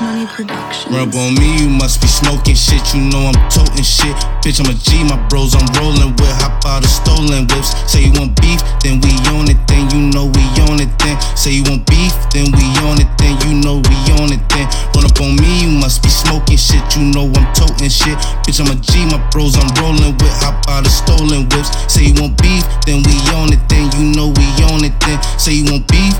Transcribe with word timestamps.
Money 0.00 0.26
Productions. 0.26 0.94
Rub 0.94 1.14
on 1.14 1.34
me, 1.34 1.58
you 1.60 1.68
must 1.68 2.00
be 2.00 2.06
smoking 2.06 2.54
shit. 2.54 2.82
You 2.94 3.02
know 3.10 3.30
I'm 3.30 3.38
toting 3.50 3.84
shit. 3.84 4.14
Bitch, 4.40 4.62
I'm 4.62 4.70
a 4.70 4.76
G, 4.76 5.04
my 5.04 5.18
bros, 5.28 5.54
I'm 5.54 5.66
rolling 5.76 6.14
with. 6.16 6.34
Hop 6.40 6.64
out 6.64 6.84
of 6.84 6.90
stolen 6.90 7.46
whips. 7.50 7.74
Say 7.90 8.06
you 8.08 8.12
want 8.14 8.38
beef, 8.40 8.60
then 8.80 9.00
we 9.02 9.12
on 9.34 9.50
it, 9.50 9.58
then 9.66 9.90
you 9.90 10.00
know 10.12 10.26
we 10.26 10.44
on 10.68 10.80
it, 10.80 10.90
then. 10.98 11.16
Say 11.36 11.58
you 11.58 11.64
want 11.64 11.86
beef, 11.86 12.14
then 12.30 12.50
we 12.54 12.64
on 12.86 13.00
it, 13.02 13.10
then 13.18 13.34
you 13.46 13.58
know 13.58 13.82
we 13.82 13.96
on 14.18 14.32
it, 14.32 14.42
then. 14.50 14.66
Run 14.94 15.04
up 15.04 15.18
on 15.20 15.36
me, 15.36 15.66
you 15.66 15.72
must 15.78 16.02
be 16.02 16.10
smoking 16.10 16.58
shit. 16.58 16.82
You 16.96 17.10
know 17.12 17.26
I'm 17.28 17.46
toting 17.52 17.90
shit. 17.90 18.16
Bitch, 18.46 18.62
I'm 18.62 18.70
a 18.70 18.76
G, 18.78 19.06
my 19.10 19.18
bros, 19.30 19.58
I'm 19.58 19.68
rolling 19.82 20.14
with. 20.16 20.36
Hop 20.42 20.62
out 20.68 20.86
of 20.86 20.92
stolen 20.92 21.50
whips. 21.50 21.70
Say 21.90 22.10
you 22.10 22.16
want 22.16 22.40
beef, 22.40 22.64
then 22.86 23.02
we 23.02 23.14
on 23.36 23.52
it, 23.52 23.62
then 23.68 23.90
you 23.98 24.14
know 24.14 24.30
we 24.34 24.46
on 24.70 24.84
it, 24.86 24.94
then. 25.02 25.18
Say 25.38 25.58
you 25.62 25.66
want 25.70 25.86
beef, 25.90 26.14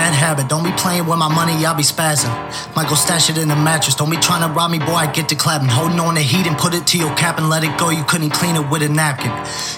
bad 0.00 0.14
habit. 0.14 0.48
Don't 0.48 0.64
be 0.64 0.72
playing 0.80 1.04
with 1.04 1.18
my 1.18 1.28
money, 1.28 1.52
I'll 1.66 1.76
be 1.76 1.84
spazzing. 1.84 2.32
Go 2.88 2.96
stash 2.96 3.28
it 3.28 3.36
in 3.36 3.46
the 3.46 3.54
mattress. 3.54 3.94
Don't 3.94 4.10
be 4.10 4.16
trying 4.16 4.42
to 4.42 4.50
rob 4.50 4.72
me, 4.72 4.80
boy. 4.80 4.98
I 5.04 5.06
get 5.12 5.28
to 5.28 5.36
clapping. 5.36 5.68
Holding 5.68 6.00
on 6.00 6.14
the 6.14 6.24
heat 6.24 6.46
and 6.48 6.56
put 6.56 6.72
it 6.74 6.86
to 6.90 6.96
your 6.98 7.14
cap 7.14 7.38
and 7.38 7.46
let 7.52 7.62
it 7.62 7.70
go. 7.78 7.90
You 7.90 8.02
couldn't 8.02 8.30
clean 8.30 8.56
it 8.56 8.66
with 8.72 8.82
a 8.82 8.88
napkin. 8.88 9.30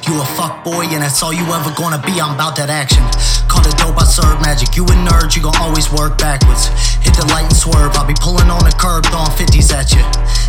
You 0.06 0.22
a 0.22 0.26
fuck 0.38 0.64
boy, 0.64 0.86
and 0.94 1.02
that's 1.02 1.20
all 1.22 1.34
you 1.34 1.44
ever 1.52 1.74
gonna 1.74 2.00
be. 2.00 2.14
I'm 2.22 2.32
about 2.38 2.54
that 2.56 2.70
action. 2.70 3.02
Call 3.50 3.66
it 3.66 3.76
dope, 3.76 4.00
I 4.00 4.06
serve 4.08 4.40
magic. 4.40 4.78
You 4.78 4.84
a 4.86 4.96
nerd, 5.04 5.34
you 5.34 5.42
gon' 5.42 5.58
always 5.60 5.90
work 5.92 6.16
backwards. 6.16 6.70
Hit 7.12 7.28
the 7.28 7.28
light 7.28 7.44
and 7.44 7.56
swerve. 7.56 7.92
I'll 8.00 8.08
be 8.08 8.16
pulling 8.16 8.48
on 8.48 8.64
the 8.64 8.72
curb, 8.72 9.04
throwing 9.12 9.28
50s 9.36 9.68
at 9.68 9.92
you. 9.92 10.00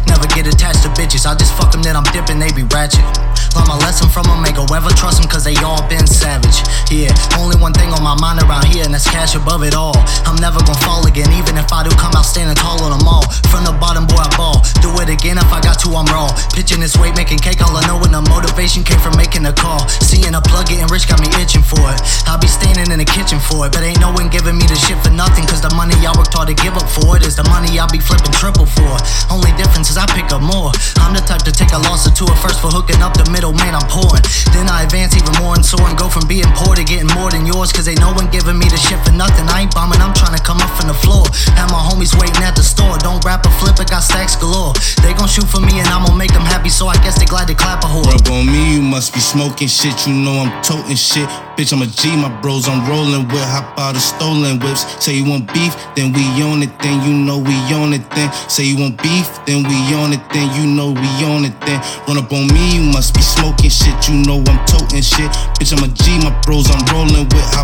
Never 0.07 0.23
get 0.31 0.47
attached 0.47 0.87
to 0.87 0.89
bitches. 0.95 1.27
I 1.27 1.35
just 1.35 1.51
fuck 1.59 1.75
them, 1.75 1.83
then 1.83 1.99
I'm 1.99 2.07
dipping, 2.15 2.39
they 2.39 2.55
be 2.55 2.63
ratchet. 2.71 3.03
Learn 3.51 3.67
my 3.67 3.75
lesson 3.83 4.07
from 4.07 4.23
them, 4.31 4.39
ain't 4.47 4.55
ever 4.55 4.89
trust 4.95 5.19
them, 5.19 5.27
cause 5.27 5.43
they 5.43 5.59
all 5.59 5.83
been 5.91 6.07
savage. 6.07 6.63
Yeah, 6.87 7.11
only 7.35 7.59
one 7.59 7.75
thing 7.75 7.91
on 7.91 7.99
my 7.99 8.15
mind 8.15 8.39
around 8.47 8.71
here, 8.71 8.87
and 8.87 8.95
that's 8.95 9.03
cash 9.03 9.35
above 9.35 9.67
it 9.67 9.75
all. 9.75 9.99
I'm 10.23 10.39
never 10.39 10.63
gonna 10.63 10.79
fall 10.87 11.03
again, 11.03 11.27
I'm. 16.09 16.31
Pitching 16.53 16.79
this 16.79 16.97
weight, 16.97 17.15
making 17.15 17.39
cake, 17.39 17.61
all 17.61 17.75
I 17.75 17.85
know 17.87 17.97
when 17.97 18.11
the 18.11 18.21
motivation 18.21 18.83
came 18.83 18.99
from 18.99 19.15
making 19.15 19.45
a 19.45 19.53
call. 19.53 19.85
Seeing 20.03 20.35
a 20.35 20.41
plug 20.41 20.67
getting 20.67 20.87
rich 20.87 21.07
got 21.07 21.21
me 21.21 21.29
itching 21.39 21.63
for 21.63 21.81
it. 21.91 21.99
I'll 22.27 22.39
be 22.39 22.47
standing 22.47 22.91
in 22.91 22.99
the 22.99 23.07
kitchen 23.07 23.39
for 23.39 23.65
it, 23.67 23.71
but 23.71 23.83
ain't 23.83 23.99
no 23.99 24.11
one 24.11 24.29
giving 24.29 24.57
me 24.57 24.65
the 24.67 24.75
shit 24.75 24.99
for 24.99 25.11
nothing, 25.13 25.45
cause 25.45 25.61
the 25.61 25.73
money 25.73 25.95
I 26.03 26.11
worked 26.17 26.33
hard 26.33 26.49
to 26.49 26.57
give 26.57 26.75
up 26.75 26.87
for 26.89 27.15
it 27.17 27.25
is 27.25 27.35
the 27.35 27.45
money 27.47 27.77
I'll 27.79 27.91
be 27.91 28.01
flipping 28.01 28.33
triple 28.33 28.65
for. 28.65 28.93
Only 29.29 29.53
difference 29.55 29.89
is 29.89 29.97
I 29.97 30.05
pick 30.09 30.29
up 30.33 30.41
more. 30.41 30.73
I'm 30.99 31.13
the 31.13 31.23
type 31.23 31.45
to 31.47 31.53
take 31.53 31.71
a 31.71 31.81
loss 31.85 32.09
or 32.09 32.13
two 32.13 32.27
at 32.27 32.37
first 32.41 32.59
for 32.59 32.69
hooking 32.69 33.01
up 33.01 33.13
the 33.13 33.27
middle, 33.29 33.53
man, 33.53 33.77
I'm 33.77 33.87
pouring. 33.87 34.23
Then 34.53 34.69
I 34.69 34.83
advance 34.83 35.15
even 35.15 35.33
more 35.39 35.55
and 35.55 35.65
soar 35.65 35.85
and 35.85 35.97
go 35.97 36.09
from 36.09 36.27
being 36.27 36.49
poor 36.57 36.75
to 36.75 36.83
getting 36.83 37.09
more 37.13 37.29
than 37.29 37.45
yours, 37.45 37.71
cause 37.71 37.87
ain't 37.87 38.01
no 38.01 38.13
one 38.13 38.29
giving 38.29 38.57
me 38.57 38.65
the 38.67 38.77
shit 38.77 38.99
for 39.05 39.13
nothing. 39.13 39.45
So 46.83 46.89
I 46.89 46.99
guess 46.99 47.17
they 47.17 47.25
glad 47.25 47.47
to 47.47 47.55
clap 47.55 47.81
a 47.85 47.87
whore. 47.87 48.03
Rub 48.03 48.27
on 48.27 48.45
me, 48.45 48.75
you 48.75 48.81
must 48.81 49.13
be 49.13 49.21
smoking 49.21 49.69
shit. 49.69 49.95
You 50.05 50.13
know 50.19 50.43
I'm 50.43 50.51
toting 50.61 50.99
shit. 50.99 51.29
Bitch, 51.55 51.71
I'm 51.71 51.81
a 51.81 51.87
G, 51.87 52.11
my 52.19 52.27
bros, 52.41 52.67
I'm 52.67 52.83
rolling 52.91 53.23
with. 53.31 53.47
Hop 53.55 53.79
out 53.79 53.95
of 53.95 54.01
stolen 54.01 54.59
whips. 54.59 54.83
Say 54.99 55.15
you 55.15 55.23
want 55.23 55.47
beef, 55.53 55.71
then 55.95 56.11
we 56.11 56.27
on 56.43 56.59
it, 56.59 56.73
then 56.83 56.99
you 57.07 57.15
know 57.15 57.39
we 57.39 57.55
on 57.71 57.93
it, 57.95 58.03
then. 58.11 58.27
Say 58.51 58.67
you 58.67 58.75
want 58.75 58.99
beef, 58.99 59.31
then 59.47 59.63
we 59.63 59.77
on 59.95 60.11
it, 60.11 60.19
then 60.35 60.51
you 60.59 60.67
know 60.67 60.91
we 60.91 61.07
on 61.23 61.47
it, 61.47 61.55
then. 61.63 61.79
Run 62.03 62.19
up 62.19 62.27
on 62.35 62.51
me, 62.51 62.75
you 62.75 62.83
must 62.91 63.15
be 63.15 63.23
smoking 63.23 63.71
shit. 63.71 63.95
You 64.11 64.19
know 64.27 64.43
I'm 64.43 64.59
toting 64.67 64.99
shit. 64.99 65.31
Bitch, 65.55 65.71
I'm 65.71 65.87
a 65.87 65.89
G, 66.03 66.19
my 66.19 66.35
bros, 66.43 66.67
I'm 66.67 66.83
rolling 66.91 67.31
with. 67.31 67.47
Hop 67.55 67.62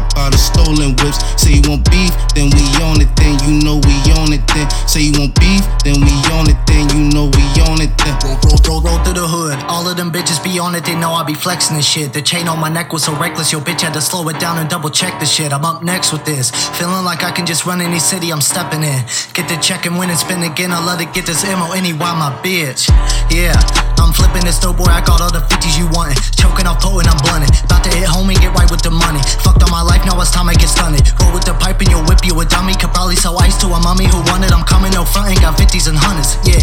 All 9.29 9.87
of 9.87 9.95
them 9.95 10.11
bitches 10.11 10.43
be 10.43 10.57
on 10.57 10.73
it, 10.73 10.85
they 10.85 10.95
know 10.95 11.11
I 11.13 11.23
be 11.23 11.35
flexing 11.35 11.75
this 11.77 11.85
shit. 11.85 12.13
The 12.13 12.21
chain 12.21 12.47
on 12.47 12.59
my 12.59 12.69
neck 12.69 12.91
was 12.91 13.03
so 13.03 13.15
reckless, 13.15 13.51
yo 13.51 13.59
bitch 13.59 13.81
had 13.81 13.93
to 13.93 14.01
slow 14.01 14.27
it 14.29 14.39
down 14.39 14.57
and 14.57 14.67
double 14.67 14.89
check 14.89 15.19
the 15.19 15.25
shit. 15.25 15.53
I'm 15.53 15.63
up 15.65 15.83
next 15.83 16.11
with 16.11 16.25
this. 16.25 16.49
Feeling 16.77 17.05
like 17.05 17.23
I 17.23 17.31
can 17.31 17.45
just 17.45 17.65
run 17.65 17.79
any 17.79 17.99
city, 17.99 18.31
I'm 18.31 18.41
stepping 18.41 18.81
in. 18.81 19.05
Get 19.37 19.47
the 19.47 19.57
check 19.61 19.85
and 19.85 19.99
win 19.99 20.09
and 20.09 20.17
spin 20.17 20.41
again. 20.41 20.71
I 20.71 20.83
let 20.83 20.99
it 20.99 21.13
get 21.13 21.27
this 21.27 21.45
ammo 21.45 21.73
anyway, 21.73 22.09
my 22.17 22.33
bitch. 22.41 22.89
Yeah, 23.29 23.53
I'm 24.01 24.13
flipping 24.13 24.41
this 24.49 24.57
dope 24.57 24.77
boy, 24.77 24.89
I 24.89 25.05
got 25.05 25.21
all 25.21 25.31
the 25.31 25.45
50s 25.45 25.77
you 25.77 25.85
wantin'. 25.93 26.17
Choking 26.33 26.65
off 26.65 26.81
potent, 26.81 27.05
I'm 27.05 27.21
blunted. 27.21 27.53
About 27.69 27.85
to 27.85 27.91
hit 27.93 28.09
home 28.09 28.29
and 28.33 28.39
get 28.41 28.49
right 28.57 28.69
with 28.71 28.81
the 28.81 28.89
money. 28.91 29.21
Fucked 29.45 29.61
all 29.61 29.69
my 29.69 29.85
life, 29.85 30.01
now 30.09 30.17
it's 30.17 30.31
time 30.31 30.49
I 30.49 30.57
get 30.57 30.73
stunted. 30.73 31.05
Roll 31.21 31.33
with 31.37 31.45
the 31.45 31.53
pipe 31.53 31.77
and 31.85 31.89
you'll 31.93 32.05
whip 32.09 32.25
you 32.25 32.33
a 32.41 32.45
dummy. 32.49 32.73
Could 32.73 32.97
probably 32.97 33.15
sell 33.15 33.37
ice 33.37 33.61
to 33.61 33.67
a 33.69 33.79
mummy 33.79 34.09
who 34.09 34.19
wanted. 34.25 34.51
I'm 34.51 34.65
coming, 34.65 34.91
no 34.91 35.05
front 35.05 35.29
frontin', 35.29 35.43
got 35.43 35.53
50s 35.53 35.87
and 35.87 35.97
hundreds. 35.99 36.35
Yeah, 36.47 36.58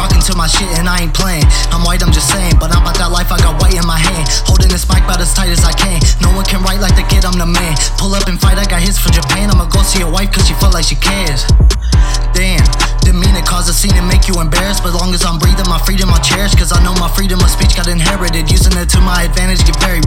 rocking 0.00 0.24
to 0.24 0.32
my 0.32 0.48
shit 0.48 0.72
and 0.80 0.88
I 0.88 1.04
ain't 1.04 1.12
playing. 1.12 1.44
I'm 1.68 1.84
white, 1.84 2.00
I'm 2.00 2.08
just 2.08 2.32
saying, 2.32 2.56
but 2.56 2.72
I'm 2.72 2.80
about 2.80 2.96
that 2.96 3.12
life, 3.12 3.28
I 3.28 3.36
got 3.36 3.60
white 3.60 3.76
in 3.76 3.84
my 3.84 4.00
hand. 4.00 4.24
Holding 4.48 4.72
this 4.72 4.88
mic 4.88 5.04
about 5.04 5.20
as 5.20 5.36
tight 5.36 5.52
as 5.52 5.60
I 5.60 5.76
can. 5.76 6.00
No 6.24 6.32
one 6.32 6.48
can 6.48 6.64
write 6.64 6.80
like 6.80 6.96
the 6.96 7.04
kid, 7.04 7.28
I'm 7.28 7.36
the 7.36 7.44
man. 7.44 7.76
Pull 8.00 8.16
up 8.16 8.24
and 8.24 8.40
fight, 8.40 8.56
I 8.56 8.64
got 8.64 8.80
hits 8.80 8.96
from 8.96 9.12
Japan. 9.12 9.52
I'ma 9.52 9.68
go 9.68 9.84
see 9.84 10.00
your 10.00 10.08
wife 10.08 10.32
cause 10.32 10.48
she 10.48 10.56
felt 10.56 10.72
like 10.72 10.88
she 10.88 10.96
cares. 10.96 11.44
Damn, 12.32 12.64
didn't 13.04 13.20
mean 13.20 13.36
to 13.36 13.44
cause 13.44 13.68
a 13.68 13.76
scene 13.76 13.92
and 13.92 14.08
make 14.08 14.24
you 14.24 14.40
embarrassed. 14.40 14.80
But 14.80 14.96
long 14.96 15.12
as 15.12 15.20
I'm 15.20 15.36
breathing, 15.36 15.68
my 15.68 15.76
freedom 15.84 16.08
I 16.08 16.18
cherish. 16.24 16.56
Cause 16.56 16.72
I 16.72 16.80
know 16.80 16.96
my 16.96 17.12
freedom 17.12 17.36
of 17.44 17.52
speech 17.52 17.76
got 17.76 17.84
inherited. 17.84 18.48
Using 18.48 18.72
it 18.80 18.88
to 18.96 19.00
my 19.04 19.28
advantage, 19.28 19.60
get 19.68 19.76
very 19.84 19.99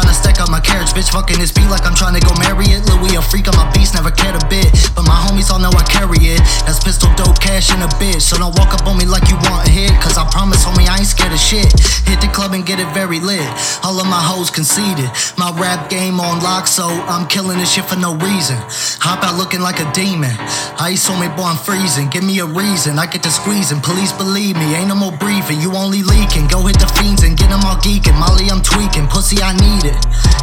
to 0.00 0.16
stack 0.16 0.40
up 0.40 0.48
my 0.48 0.60
carriage, 0.60 0.96
bitch. 0.96 1.12
Fucking 1.12 1.36
this 1.36 1.52
beat 1.52 1.68
like 1.68 1.84
I'm 1.84 1.92
trying 1.92 2.16
to 2.16 2.24
go 2.24 2.32
marry 2.40 2.64
it. 2.72 2.80
Louis, 2.88 3.12
a 3.12 3.20
freak, 3.20 3.44
I'm 3.44 3.60
a 3.60 3.68
beast, 3.76 3.92
never 3.92 4.08
cared 4.08 4.32
a 4.32 4.44
bit. 4.48 4.72
But 4.96 5.04
my 5.04 5.12
homies 5.12 5.52
all 5.52 5.60
know 5.60 5.68
I 5.68 5.84
carry 5.84 6.16
it. 6.32 6.40
That's 6.64 6.80
pistol 6.80 7.12
dope, 7.12 7.36
cash 7.36 7.68
in 7.68 7.82
a 7.84 7.90
bitch. 8.00 8.24
So 8.24 8.40
don't 8.40 8.56
walk 8.56 8.72
up 8.72 8.88
on 8.88 8.96
me 8.96 9.04
like 9.04 9.28
you 9.28 9.36
want 9.52 9.68
a 9.68 9.70
hit. 9.70 9.92
Cause 10.00 10.16
I 10.16 10.24
promise, 10.32 10.64
homie, 10.64 10.88
I 10.88 10.96
ain't 10.96 11.12
scared 11.12 11.36
of 11.36 11.38
shit. 11.38 11.68
Hit 12.08 12.24
the 12.24 12.32
club 12.32 12.56
and 12.56 12.64
get 12.64 12.80
it 12.80 12.88
very 12.96 13.20
lit. 13.20 13.44
All 13.84 14.00
of 14.00 14.08
my 14.08 14.16
hoes 14.16 14.48
conceited. 14.48 15.12
My 15.36 15.52
rap 15.60 15.92
game 15.92 16.24
on 16.24 16.40
lock, 16.40 16.66
so 16.66 16.88
I'm 16.88 17.28
killing 17.28 17.58
this 17.58 17.68
shit 17.68 17.84
for 17.84 18.00
no 18.00 18.16
reason. 18.16 18.56
Hop 19.04 19.20
out 19.20 19.36
looking 19.36 19.60
like 19.60 19.76
a 19.76 19.88
demon. 19.92 20.32
Ice 20.80 21.04
on 21.12 21.20
me, 21.20 21.28
boy, 21.36 21.52
I'm 21.52 21.60
freezing. 21.60 22.08
Give 22.08 22.24
me 22.24 22.40
a 22.40 22.48
reason, 22.48 22.96
I 22.96 23.04
get 23.04 23.22
to 23.28 23.30
squeezing. 23.30 23.84
Police 23.84 24.16
believe 24.16 24.56
me, 24.56 24.72
ain't 24.72 24.88
no 24.88 24.96
more 24.96 25.12
breathing. 25.12 25.60
You 25.60 25.76
only 25.76 26.00
leaking. 26.00 26.48
Go 26.48 26.64
hit 26.64 26.80
the 26.80 26.88
fiends 26.96 27.28
and 27.28 27.36
get 27.36 27.52
them 27.52 27.60
all 27.68 27.76
geeking. 27.84 28.16
Molly, 28.16 28.48
I'm 28.48 28.62
tweaking. 28.62 29.06
Pussy, 29.12 29.42
I 29.42 29.52
need 29.52 29.81
it. 29.84 29.98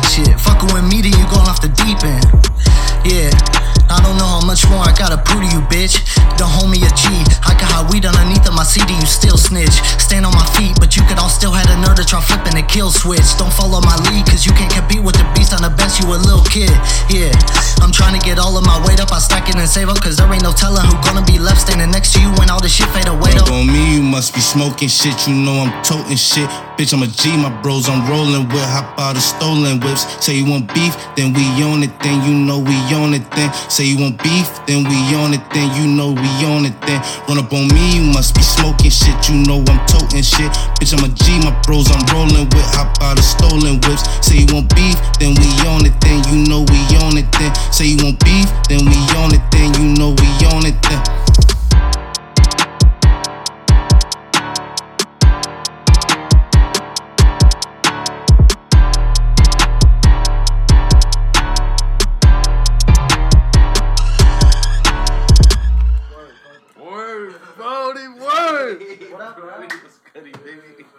Shit, 0.10 0.40
fucking 0.40 0.74
with 0.74 0.86
me, 0.86 1.02
then 1.02 1.14
you 1.18 1.26
going 1.30 1.48
off 1.48 1.62
the 1.62 1.70
deep 1.70 2.04
end. 2.04 2.26
Yeah. 3.06 3.32
I 3.90 3.98
don't 4.06 4.22
know 4.22 4.30
how 4.30 4.46
much 4.46 4.70
more 4.70 4.86
I 4.86 4.94
gotta 4.94 5.18
prove 5.18 5.42
to 5.42 5.50
you, 5.50 5.66
bitch. 5.66 5.98
Don't 6.38 6.54
hold 6.54 6.70
me 6.70 6.78
a 6.86 6.92
G. 6.94 7.10
I 7.42 7.58
can 7.58 7.66
hide 7.66 7.90
weed 7.90 8.06
underneath 8.06 8.46
of 8.46 8.54
my 8.54 8.62
CD, 8.62 8.94
you 8.94 9.10
still 9.10 9.34
snitch. 9.34 9.82
Stand 9.98 10.30
on 10.30 10.34
my 10.38 10.46
feet, 10.54 10.78
but 10.78 10.94
you 10.94 11.02
could 11.10 11.18
all 11.18 11.28
still 11.28 11.50
had 11.50 11.66
a 11.74 11.78
nerve 11.82 11.98
to 11.98 12.06
try 12.06 12.22
flipping 12.22 12.54
the 12.54 12.62
kill 12.62 12.94
switch. 12.94 13.26
Don't 13.42 13.50
follow 13.50 13.82
my 13.82 13.98
lead, 14.14 14.30
cause 14.30 14.46
you 14.46 14.54
can't 14.54 14.70
compete 14.70 15.02
with 15.02 15.18
the 15.18 15.26
beast 15.34 15.58
on 15.58 15.66
the 15.66 15.74
bench, 15.74 15.98
you 15.98 16.06
a 16.06 16.22
little 16.22 16.46
kid. 16.46 16.70
Yeah, 17.10 17.34
trying 18.00 18.16
to 18.16 18.24
get 18.24 18.40
all 18.40 18.56
of 18.58 18.66
my 18.66 18.80
weight 18.88 19.04
up. 19.04 19.12
I 19.12 19.20
stack 19.20 19.50
it 19.50 19.56
and 19.60 19.68
save 19.68 19.90
up, 19.90 20.00
cause 20.00 20.16
there 20.16 20.32
ain't 20.32 20.44
no 20.44 20.54
telling 20.56 20.88
who 20.88 20.96
gonna 21.04 21.26
be 21.28 21.38
left 21.38 21.68
standing 21.68 21.92
next 21.92 22.14
to 22.16 22.22
you 22.24 22.32
when 22.40 22.50
all 22.50 22.62
the 22.64 22.72
shit 22.72 22.88
fade 22.96 23.12
away. 23.12 23.36
Though. 23.36 23.52
on 23.52 23.68
me, 23.68 23.96
you 23.96 24.02
must 24.02 24.34
be 24.34 24.40
smoking 24.40 24.88
shit. 24.88 25.28
You 25.28 25.36
know 25.36 25.60
I'm 25.60 25.74
toting 25.84 26.16
shit. 26.16 26.48
Bitch, 26.80 26.96
I'm 26.96 27.04
a 27.04 27.08
G, 27.12 27.36
my 27.36 27.52
bros, 27.62 27.90
I'm 27.92 28.08
rolling 28.08 28.48
with. 28.48 28.64
Hop 28.72 28.98
out 28.98 29.20
of 29.20 29.22
stolen 29.22 29.84
whips. 29.84 30.08
Say 30.24 30.40
you 30.40 30.48
want 30.50 30.74
beef, 30.74 30.96
then 31.20 31.36
we 31.36 31.44
on 31.60 31.84
it, 31.84 31.92
then 32.00 32.24
you 32.24 32.32
know 32.32 32.60
we 32.60 32.78
on 32.96 33.14
it, 33.14 33.28
then. 33.36 33.52
Say 33.68 33.84
you 33.84 34.00
want 34.00 34.16
beef, 34.24 34.48
then 34.64 34.88
we 34.88 34.96
on 35.20 35.36
it, 35.36 35.44
then 35.52 35.68
you 35.76 35.92
know 35.92 36.16
we 36.16 36.32
on 36.48 36.64
it, 36.64 36.80
then. 36.88 37.04
Run 37.28 37.38
up 37.38 37.52
on 37.52 37.68
me, 37.68 38.00
you 38.00 38.08
must 38.16 38.32
be 38.34 38.42
smoking 38.42 38.92
shit. 38.92 39.18
You 39.28 39.44
know 39.44 39.60
I'm 39.68 39.80
toting 39.92 40.24
shit. 40.24 40.48
Bitch, 40.80 40.96
I'm 40.96 41.04
a 41.04 41.12
G, 41.12 41.44
my 41.44 41.52
bros, 41.68 41.92
I'm 41.92 42.00
rolling 42.16 42.48
with. 42.48 42.68
Hop 42.80 42.96
out 43.04 43.20
of 43.20 43.26